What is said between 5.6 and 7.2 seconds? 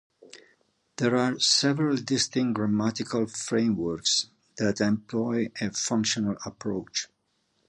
a functional approach.